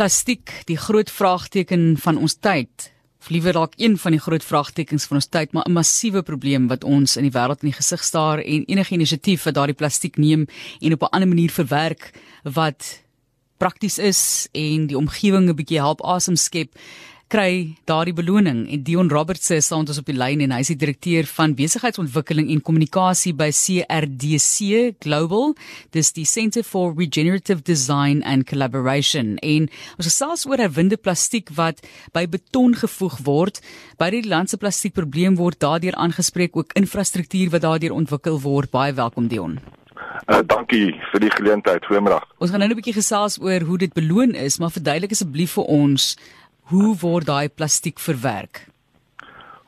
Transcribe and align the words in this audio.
Plastiek, 0.00 0.62
die 0.64 0.78
groot 0.80 1.10
vraagteken 1.12 1.98
van 2.00 2.16
ons 2.16 2.38
tyd. 2.40 2.86
Of 3.20 3.28
liewer 3.28 3.52
dalk 3.52 3.74
een 3.76 3.98
van 4.00 4.14
die 4.14 4.20
groot 4.24 4.44
vraagtekens 4.44 5.04
van 5.10 5.18
ons 5.18 5.26
tyd, 5.28 5.52
maar 5.52 5.68
'n 5.68 5.76
massiewe 5.76 6.22
probleem 6.22 6.68
wat 6.68 6.84
ons 6.84 7.16
in 7.16 7.28
die 7.28 7.36
wêreld 7.36 7.60
in 7.60 7.68
die 7.68 7.76
gesig 7.76 8.02
staar 8.04 8.38
en 8.38 8.64
enige 8.64 8.94
inisiatief 8.94 9.42
wat 9.44 9.54
daardie 9.54 9.76
plastiek 9.76 10.16
neem 10.16 10.46
en 10.80 10.92
op 10.92 11.02
'n 11.02 11.12
ander 11.12 11.28
manier 11.28 11.50
verwerk 11.50 12.14
wat 12.44 13.02
prakties 13.58 13.98
is 13.98 14.48
en 14.52 14.86
die 14.86 14.96
omgewing 14.96 15.48
'n 15.50 15.54
bietjie 15.54 15.78
help 15.78 16.00
asem 16.02 16.36
skep, 16.36 16.72
kry 17.30 17.76
daardie 17.86 18.14
beloning 18.16 18.64
en 18.74 18.82
Dion 18.82 19.10
Roberts 19.10 19.46
sê 19.50 19.60
staan 19.62 19.84
ons 19.86 20.00
op 20.00 20.08
die 20.08 20.16
lyn 20.16 20.42
en 20.42 20.54
hy 20.54 20.60
is 20.64 20.72
die 20.72 20.78
direkteur 20.80 21.28
van 21.30 21.54
besigheidsontwikkeling 21.58 22.50
en 22.50 22.62
kommunikasie 22.66 23.32
by 23.38 23.50
CRDC 23.54 24.96
Global. 25.04 25.54
Dis 25.94 26.10
die 26.16 26.26
Centre 26.26 26.64
for 26.66 26.90
Regenerative 26.98 27.62
Design 27.66 28.24
and 28.26 28.48
Collaboration. 28.50 29.36
En 29.46 29.68
ons 29.96 30.08
gesels 30.08 30.46
oor 30.50 30.62
herwinde 30.62 30.98
plastiek 30.98 31.52
wat 31.58 31.84
by 32.16 32.26
beton 32.30 32.74
gevoeg 32.74 33.20
word. 33.26 33.62
By 34.02 34.10
die 34.16 34.24
land 34.26 34.50
se 34.50 34.58
plastiekprobleem 34.58 35.38
word 35.38 35.62
daardeur 35.62 35.94
aangespreek 36.02 36.58
ook 36.58 36.74
infrastruktuur 36.80 37.54
wat 37.54 37.66
daardeur 37.66 37.94
ontwikkel 37.94 38.42
word. 38.42 38.74
Baie 38.74 38.96
welkom 38.98 39.30
Dion. 39.30 39.60
Uh, 40.26 40.42
dankie 40.46 40.90
vir 41.12 41.22
die 41.22 41.30
geleentheid. 41.38 41.86
Goeiemôre. 41.86 42.20
Ons 42.42 42.50
gaan 42.50 42.60
nou 42.60 42.68
'n 42.68 42.78
bietjie 42.78 42.98
gesels 42.98 43.38
oor 43.38 43.62
hoe 43.62 43.78
dit 43.78 43.92
beloon 43.94 44.34
is, 44.34 44.58
maar 44.58 44.70
verduidelik 44.70 45.14
asseblief 45.14 45.54
vir 45.54 45.64
ons 45.64 46.16
Hoe 46.70 46.92
word 47.00 47.26
daai 47.26 47.48
plastiek 47.48 47.98
verwerk? 47.98 48.60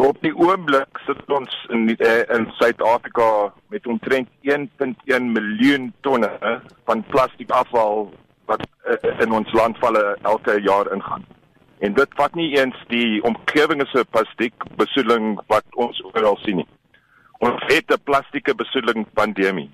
Op 0.00 0.16
die 0.24 0.32
oomblik 0.32 0.96
sit 1.04 1.18
ons 1.28 1.52
in 1.68 1.90
eh, 1.92 2.22
in 2.32 2.46
Suid-Afrika 2.56 3.52
met 3.68 3.86
omtrent 3.86 4.30
1.1 4.48 5.26
miljoen 5.34 5.90
tonne 6.00 6.30
van 6.88 7.04
plastiekafval 7.12 8.08
wat 8.48 8.64
eh, 8.88 8.96
in 9.26 9.36
ons 9.36 9.52
landvalle 9.52 10.16
elke 10.22 10.56
jaar 10.64 10.88
ingaan. 10.96 11.26
En 11.84 11.92
dit 12.00 12.16
vat 12.16 12.34
nie 12.40 12.48
eens 12.56 12.80
die 12.88 13.20
omgewingse 13.28 14.06
plastiekbesoedeling 14.16 15.36
wat 15.52 15.68
ons 15.76 16.00
oral 16.14 16.40
sien 16.46 16.62
nie. 16.62 16.68
Ons 17.44 17.60
het 17.68 17.92
'n 17.92 18.04
plastieke 18.08 18.54
besoedeling 18.54 19.04
pandemie. 19.12 19.68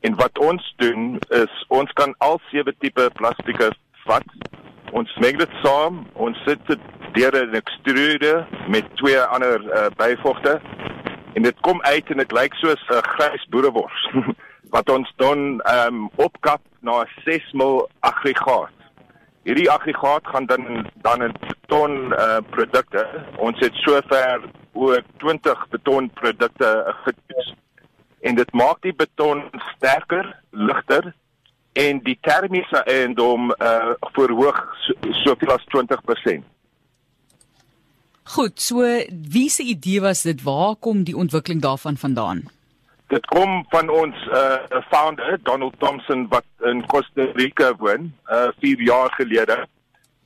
En 0.00 0.20
wat 0.20 0.38
ons 0.38 0.74
doen 0.76 1.16
is 1.28 1.64
ons 1.68 1.92
kan 1.92 2.14
al 2.18 2.40
sewe 2.50 2.74
tipe 2.78 3.10
plastieke 3.14 3.72
vat 4.04 4.28
ons 4.92 5.16
meng 5.22 5.38
dit 5.38 5.54
saam, 5.62 6.06
ons 6.14 6.38
sit 6.46 6.60
dit 6.66 6.80
deur 7.16 7.34
'n 7.34 7.54
ekstruder 7.54 8.46
met 8.68 8.84
twee 8.96 9.20
ander 9.20 9.60
uh, 9.60 9.86
byvoegte 9.96 10.60
en 11.34 11.42
dit 11.42 11.60
kom 11.60 11.82
uit 11.82 12.10
en 12.10 12.16
dit 12.16 12.32
lyk 12.32 12.54
soos 12.54 12.82
'n 12.88 12.94
uh, 12.94 13.02
grys 13.02 13.46
boerewors 13.50 14.10
wat 14.74 14.90
ons 14.90 15.12
dan 15.16 15.62
um, 15.64 16.10
opkap 16.16 16.60
na 16.80 17.06
6 17.24 17.52
mil 17.52 17.88
aggregaat. 18.00 18.74
Hierdie 19.42 19.70
aggregaat 19.70 20.26
gaan 20.26 20.46
dan 20.46 20.86
dan 21.02 21.22
in 21.22 21.34
beton 21.40 22.12
uh, 22.12 22.40
produkte. 22.50 23.06
Ons 23.36 23.58
het 23.60 23.74
sover 23.74 24.40
oor 24.72 25.02
20 25.16 25.68
beton 25.68 26.10
produkte 26.10 26.94
getoets. 27.04 27.54
En 28.20 28.34
dit 28.34 28.52
maak 28.52 28.82
die 28.82 28.94
beton 28.94 29.50
sterker, 29.74 30.36
ligter 30.50 31.14
en 31.78 32.00
die 32.02 32.18
termiese 32.26 32.82
eiendom 32.90 33.52
uh 33.62 33.94
verhoog 34.16 34.58
soveel 35.22 35.52
as 35.54 35.64
20%. 35.74 36.46
Goed, 38.34 38.60
so 38.60 38.84
wie 39.34 39.48
se 39.48 39.62
idee 39.62 40.00
was 40.04 40.22
dit? 40.26 40.42
Waar 40.42 40.76
kom 40.76 41.04
die 41.04 41.16
ontwikkeling 41.16 41.62
daarvan 41.62 41.96
vandaan? 41.96 42.42
Dit 43.08 43.26
kom 43.26 43.64
van 43.72 43.88
ons 43.88 44.26
uh 44.34 44.82
founder 44.90 45.38
Donald 45.42 45.78
Thompson 45.78 46.26
wat 46.28 46.44
in 46.70 46.84
Costa 46.86 47.30
Rica 47.34 47.72
woon, 47.76 48.12
uh 48.30 48.48
4 48.60 48.82
jaar 48.82 49.12
gelede. 49.16 49.66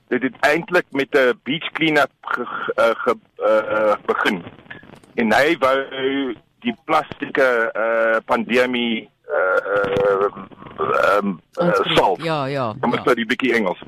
Dit 0.09 0.23
het 0.23 0.37
eintlik 0.41 0.87
met 0.91 1.15
'n 1.17 1.39
beach 1.43 1.71
cleanup 1.73 2.13
ge, 2.21 2.45
uh, 2.77 2.91
ge, 3.05 3.15
uh, 3.39 3.95
begin. 4.07 4.43
En 5.15 5.33
hy 5.33 5.57
wou 5.59 5.79
die 6.61 6.77
plastieke 6.85 7.49
uh 7.77 8.19
pandemie 8.25 9.09
uh 9.29 10.27
ehm 10.91 11.29
uh, 11.61 11.95
salt. 11.97 12.23
Ja, 12.23 12.45
ja. 12.47 12.75
Dan 12.81 12.91
moet 12.91 13.05
jy 13.05 13.09
ja. 13.09 13.15
die 13.15 13.27
bietjie 13.27 13.55
Engels. 13.55 13.81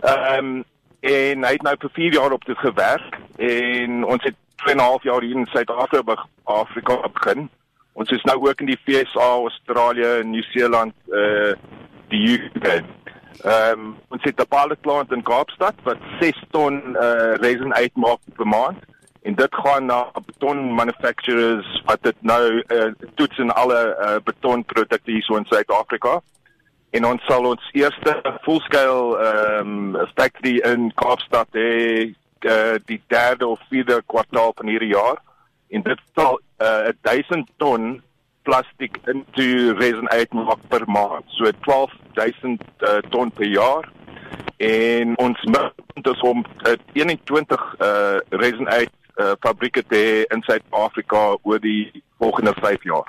Ehm 0.00 0.44
um, 0.44 0.64
en 1.00 1.44
hy 1.44 1.50
het 1.52 1.62
nou 1.66 1.74
vir 1.78 1.90
4 1.92 2.12
jaar 2.12 2.32
op 2.32 2.44
dit 2.44 2.58
gewerk 2.58 3.18
en 3.36 4.04
ons 4.04 4.22
het 4.22 4.36
2 4.62 4.74
en 4.74 4.80
'n 4.80 4.84
half 4.84 5.02
jaar 5.02 5.22
hier 5.22 5.36
in 5.36 5.46
Suid-Afrika 5.46 6.26
Afrika 6.44 7.08
begin. 7.12 7.50
Ons 7.92 8.10
is 8.10 8.22
nou 8.22 8.48
ook 8.48 8.60
in 8.60 8.66
die 8.66 8.80
VSA, 8.84 9.28
Australië, 9.48 10.24
Nieu-Seeland, 10.24 10.94
uh 11.08 11.54
die 12.08 12.38
UK. 12.38 12.66
Ehm 12.66 12.84
um, 13.72 13.96
ons 14.08 14.22
het 14.22 14.40
'n 14.40 14.48
pilot 14.48 14.80
plant 14.80 15.12
in 15.12 15.22
Kaapstad 15.22 15.74
wat 15.82 15.98
6 16.20 16.44
ton 16.50 16.96
uh 17.00 17.34
resin 17.34 17.74
uitmaak 17.74 18.18
per 18.36 18.46
maand 18.46 18.78
en 19.22 19.34
dit 19.34 19.54
gaan 19.54 19.86
na 19.86 20.10
beton 20.26 20.74
manufacturers 20.74 21.82
wat 21.84 22.02
dit 22.02 22.16
nou 22.20 22.64
uh, 22.66 22.90
toets 23.14 23.38
in 23.38 23.50
alle 23.50 23.96
uh, 23.98 24.16
betonprodukte 24.24 25.10
hier 25.10 25.22
so 25.22 25.36
in 25.36 25.44
Suid-Afrika. 25.44 26.20
En 26.92 27.06
ons 27.08 27.22
sal 27.24 27.46
ons 27.48 27.68
eerste 27.72 28.12
full-scale 28.44 29.16
ehm 29.26 29.94
um, 29.96 30.08
factory 30.16 30.58
in 30.68 30.90
Kaapstad 31.00 31.48
hê 31.56 31.72
uh, 32.44 32.76
die 32.84 33.00
derde 33.08 33.46
of 33.48 33.60
vierde 33.70 34.02
kwartaal 34.12 34.52
van 34.58 34.68
hierdie 34.68 34.92
jaar. 34.92 35.22
En 35.72 35.84
dit 35.86 36.02
sal 36.18 36.36
uh, 36.60 36.92
1000 37.08 37.48
ton 37.56 38.02
plastiek 38.42 38.98
into 39.08 39.72
resin 39.78 40.10
uitmaak 40.10 40.60
per 40.68 40.84
maand. 40.84 41.24
So 41.38 41.48
12000 41.64 42.60
uh, 42.60 42.98
ton 43.14 43.30
per 43.30 43.48
jaar. 43.48 43.88
En 44.56 45.16
ons 45.18 45.44
moet 45.48 46.04
dus 46.04 46.20
om 46.20 46.44
uh, 46.66 46.76
21 46.92 47.74
uh, 47.78 48.18
resin 48.28 48.68
uit 48.68 48.92
uh, 49.16 49.32
fabrieke 49.40 49.84
te 49.88 49.96
hê 49.96 50.14
in 50.34 50.44
Suid-Afrika 50.44 51.38
oor 51.42 51.62
die 51.62 52.02
volgende 52.22 52.54
5 52.60 52.82
jaar. 52.82 53.06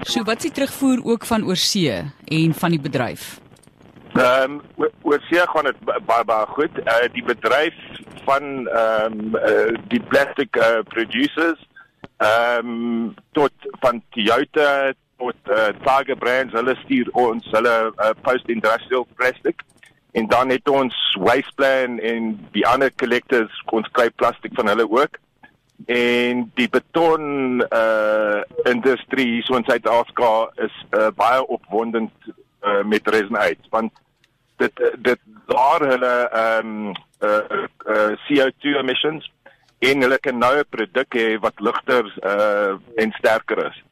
So 0.00 0.24
wat 0.24 0.40
s'ie 0.40 0.52
terugvoer 0.52 1.04
ook 1.04 1.26
van 1.28 1.44
oorsee 1.44 1.96
en 2.24 2.54
van 2.54 2.76
die 2.76 2.80
bedryf? 2.80 3.38
Ehm 4.16 4.60
um, 4.76 4.90
oorsee 5.02 5.44
gaan 5.52 5.68
dit 5.68 5.80
baie 5.84 6.24
baie 6.24 6.46
goed. 6.56 6.78
Uh, 6.84 7.08
die 7.12 7.24
bedryf 7.24 7.76
van 8.24 8.68
ehm 8.68 9.18
um, 9.18 9.34
uh, 9.36 9.72
die 9.92 10.00
plastic 10.12 10.56
uh, 10.56 10.80
producers 10.94 11.60
ehm 12.16 12.72
um, 12.72 13.14
tot 13.32 13.52
van 13.84 14.02
Toyota 14.10 14.92
tot 15.16 15.36
uh, 15.48 15.68
Tiger 15.84 16.16
Brands, 16.16 16.52
hulle 16.52 16.76
stuur 16.84 17.08
ons 17.12 17.52
hulle 17.52 17.76
uh, 17.92 18.10
post-industrial 18.22 19.06
plastic 19.16 19.62
en 20.16 20.26
dan 20.32 20.48
het 20.52 20.68
ons 20.68 20.96
Wasteplan 21.20 21.98
en 21.98 22.32
die 22.56 22.66
ander 22.68 22.92
collectors 23.00 23.62
ons 23.76 23.88
kry 23.96 24.08
plastiek 24.20 24.54
van 24.56 24.68
hulle 24.72 24.88
ook 24.88 25.20
en 25.84 26.50
die 26.54 26.68
beton 26.68 27.60
uh 27.70 28.42
industrie 28.64 29.26
hier 29.26 29.44
so 29.46 29.56
in 29.56 29.64
Suid-Afrika 29.64 30.50
is 30.64 30.74
uh, 30.90 31.10
baie 31.14 31.46
opwondend 31.46 32.12
uh, 32.26 32.82
met 32.84 33.08
resin 33.08 33.36
uit 33.36 33.70
want 33.70 33.92
dit 34.56 34.82
dit 34.98 35.20
daar 35.46 35.80
hulle 35.92 36.14
ehm 36.28 36.66
um, 36.66 36.94
uh, 37.20 37.66
uh, 37.86 38.12
CO2 38.26 38.78
emissions 38.80 39.30
en 39.78 40.00
hulle 40.00 40.18
kan 40.18 40.38
nou 40.38 40.54
'n 40.58 40.70
produk 40.70 41.14
hê 41.14 41.38
wat 41.40 41.60
ligter 41.60 42.04
uh 42.24 42.74
en 42.96 43.12
sterker 43.18 43.66
is. 43.66 43.82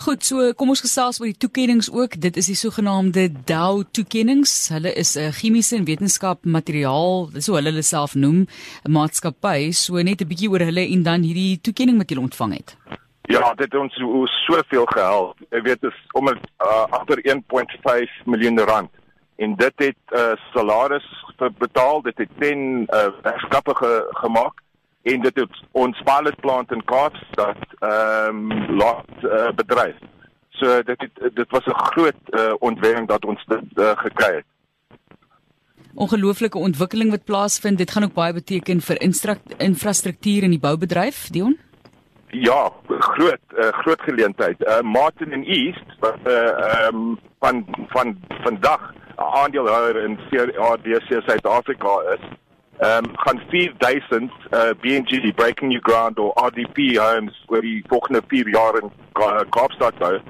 Goed, 0.00 0.22
so 0.24 0.40
kom 0.56 0.70
ons 0.72 0.80
gesels 0.80 1.18
oor 1.20 1.28
die 1.28 1.36
toekenninge 1.36 1.90
ook. 1.92 2.14
Dit 2.24 2.38
is 2.40 2.46
die 2.48 2.56
sogenaamde 2.56 3.26
Dow 3.44 3.82
toekenninge. 3.92 4.48
Hulle 4.72 4.94
is 4.96 5.10
'n 5.16 5.28
chemiese 5.36 5.76
en 5.76 5.84
wetenskap 5.84 6.38
materiaal, 6.44 7.28
so 7.36 7.52
hulle 7.52 7.68
hulle 7.68 7.82
self 7.82 8.14
noem, 8.14 8.46
'n 8.88 8.92
maatskappy. 8.96 9.72
So 9.72 10.00
net 10.00 10.22
'n 10.22 10.28
bietjie 10.28 10.48
oor 10.48 10.64
hulle 10.64 10.88
en 10.88 11.02
dan 11.02 11.20
hierdie 11.20 11.60
toekenning 11.60 11.98
wat 11.98 12.08
jy 12.10 12.16
ontvang 12.16 12.52
het. 12.54 12.76
Ja, 13.28 13.52
dit 13.54 13.72
het 13.72 13.74
ons 13.74 13.94
soveel 14.46 14.86
gehelp. 14.86 15.36
Ek 15.50 15.64
weet 15.64 15.80
dit 15.80 15.92
is 15.92 15.98
om 16.12 16.28
uh, 16.28 16.34
agter 16.90 17.18
1.5 17.20 18.24
miljoen 18.24 18.58
rand 18.58 18.90
en 19.36 19.54
dit 19.56 19.74
het 19.76 20.02
uh, 20.16 20.32
salaris 20.54 21.04
betaal, 21.58 22.02
dit 22.02 22.18
het 22.18 22.28
10 22.38 22.86
uh, 22.88 23.08
werkskappe 23.22 23.74
ge 23.74 24.08
gemaak 24.10 24.62
en 25.02 25.20
dit 25.20 25.36
het 25.36 25.60
ons 25.72 26.02
pilot 26.04 26.40
plant 26.40 26.72
in 26.72 26.84
Kaapstad 26.84 27.60
ehm 27.78 28.50
um, 28.52 28.76
laat 28.76 29.12
uh, 29.24 29.48
bedryf. 29.56 29.96
So 30.50 30.82
dit 30.82 31.00
het, 31.00 31.34
dit 31.34 31.50
was 31.50 31.66
'n 31.66 31.80
groot 31.92 32.20
uh, 32.30 32.52
ontwikkeling 32.58 33.08
dat 33.08 33.24
ons 33.24 33.44
dit 33.46 33.78
uh, 33.78 33.90
gekry 33.94 34.34
het. 34.34 34.44
Ongelooflike 35.94 36.58
ontwikkeling 36.58 37.10
wat 37.10 37.24
plaasvind. 37.24 37.78
Dit 37.78 37.90
gaan 37.90 38.04
ook 38.04 38.12
baie 38.12 38.32
beteken 38.32 38.80
vir 38.80 39.00
infrastruktuur 39.56 40.42
in 40.42 40.50
die 40.50 40.60
boubedryf, 40.60 41.28
Dion. 41.28 41.58
Ja, 42.28 42.72
groot 42.88 43.40
uh, 43.58 43.68
groot 43.68 44.00
geleentheid. 44.00 44.60
Uh, 44.60 44.80
Martin 44.80 45.32
and 45.32 45.46
East 45.46 45.84
wat 45.98 46.18
ehm 46.22 46.54
uh, 46.64 46.86
um, 46.86 47.18
van 47.38 47.66
van 47.88 48.18
vandag 48.42 48.94
aandeelhouer 49.16 49.96
in 49.96 50.18
CRDC 50.28 51.22
Suid-Afrika 51.26 52.00
is 52.14 52.20
um, 52.80 53.10
gaan 53.12 53.40
4000 53.48 54.32
uh, 54.50 54.70
BNG 54.80 55.34
breaking 55.34 55.70
new 55.70 55.80
ground 55.82 56.18
of 56.18 56.32
RDP 56.34 56.96
homes 56.96 57.44
oor 57.46 57.60
die 57.60 57.84
volgende 57.88 58.22
4 58.26 58.48
jaar 58.48 58.82
in 58.82 58.92
Kaapstad 59.50 59.98
bou 59.98 60.20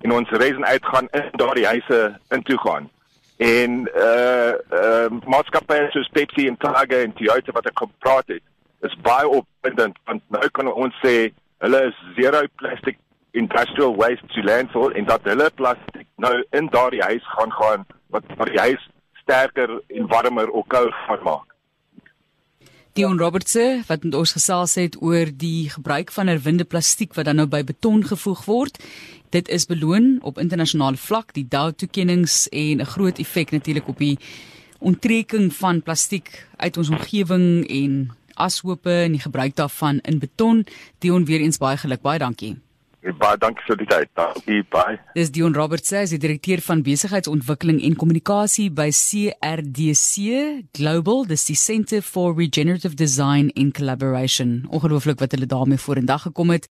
en 0.00 0.12
ons 0.12 0.30
reisen 0.30 0.64
uitgaan 0.64 1.08
in 1.10 1.28
daardie 1.32 1.66
huise 1.66 2.18
intoe 2.28 2.58
gaan. 2.58 2.90
En 3.36 3.90
uh 3.96 4.52
uh 4.72 5.08
maatskappye 5.24 5.88
soos 5.90 6.08
Pepsi 6.12 6.46
en 6.46 6.56
Target 6.56 7.04
en 7.04 7.12
Toyota 7.12 7.52
wat 7.56 7.68
ek 7.68 7.78
gepraat 7.84 8.32
het, 8.32 8.42
is 8.80 8.96
baie 9.04 9.28
opwindend 9.28 9.98
want 10.04 10.24
nou 10.28 10.48
kan 10.56 10.72
ons 10.72 10.96
sê 11.04 11.30
hulle 11.64 11.80
is 11.88 12.00
zero 12.16 12.42
plastic 12.60 12.98
industrial 13.32 13.94
waste 13.96 14.26
to 14.34 14.44
landfill 14.44 14.96
en 14.96 15.08
dat 15.08 15.28
hulle 15.28 15.50
plastiek 15.60 16.08
nou 16.16 16.34
in 16.56 16.68
daardie 16.72 17.04
huis 17.04 17.26
gaan 17.36 17.52
gaan 17.60 17.86
wat 18.10 18.26
die 18.50 18.60
huis 18.60 18.88
sterker 19.22 19.78
en 19.88 20.08
warmer 20.08 20.50
of 20.50 20.66
kouer 20.66 20.92
gaan 21.06 21.24
maak. 21.28 21.49
Dion 22.92 23.18
Robertse 23.18 23.82
wat 23.86 24.02
met 24.02 24.14
ons 24.18 24.32
gesels 24.34 24.72
het 24.74 24.96
oor 24.98 25.28
die 25.30 25.70
gebruik 25.70 26.08
van 26.10 26.26
herwinde 26.26 26.64
plastiek 26.66 27.12
wat 27.14 27.28
dan 27.28 27.38
nou 27.38 27.46
by 27.46 27.60
beton 27.62 28.02
gevoeg 28.02 28.42
word. 28.48 28.80
Dit 29.30 29.48
is 29.48 29.68
beloon 29.70 30.16
op 30.26 30.40
internasionale 30.42 30.98
vlak, 30.98 31.30
die 31.36 31.46
Dow 31.46 31.70
toekenninge 31.70 32.48
en 32.50 32.80
'n 32.82 32.90
groot 32.94 33.18
effek 33.18 33.50
natuurlik 33.50 33.88
op 33.88 33.98
die 33.98 34.18
onttrekking 34.80 35.54
van 35.54 35.82
plastiek 35.82 36.46
uit 36.56 36.76
ons 36.76 36.90
omgewing 36.90 37.68
en 37.68 38.10
ashope 38.34 38.90
en 38.90 39.12
die 39.12 39.22
gebruik 39.22 39.54
daarvan 39.54 40.00
in 40.02 40.18
beton. 40.18 40.66
Dion 40.98 41.24
weer 41.24 41.40
eens 41.40 41.58
baie 41.58 41.76
geluk. 41.76 42.02
Baie 42.02 42.18
dankie. 42.18 42.56
Baie 43.00 43.38
dankie 43.40 43.64
vir 43.64 43.78
die 43.80 43.86
tyd. 43.88 44.10
Dankie 44.18 44.60
baie. 44.72 44.98
Dis 45.16 45.30
Dion 45.32 45.54
Roberts, 45.56 45.92
hy 45.96 46.04
is 46.04 46.12
die 46.14 46.20
direkteur 46.20 46.60
van 46.64 46.84
besigheidsontwikkeling 46.84 47.80
en 47.88 47.96
kommunikasie 47.98 48.68
by 48.70 48.90
CRDC 48.92 50.36
Global, 50.76 51.24
dis 51.30 51.46
die 51.48 51.56
Centre 51.58 52.02
for 52.04 52.36
Regenerative 52.36 52.94
Design 53.00 53.50
and 53.56 53.74
Collaboration. 53.76 54.60
Ongelooflik 54.68 55.20
wat 55.24 55.32
hulle 55.36 55.48
daarmee 55.48 55.80
vorendag 55.80 56.28
gekom 56.28 56.52
het. 56.54 56.70